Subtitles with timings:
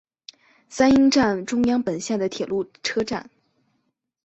[0.67, 3.29] 三鹰站中央本线的铁路车站。